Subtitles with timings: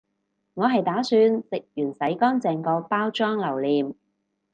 [0.55, 3.93] 我係打算食完洗乾淨個包裝留念